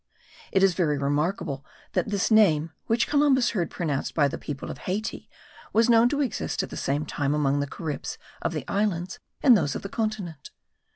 [0.51, 1.63] It is very remarkable
[1.93, 5.29] that this name, which Columbus heard pronounced by the people of Hayti,
[5.73, 9.55] was known to exist at the same time among the Caribs of the islands and
[9.55, 10.49] those of the continent.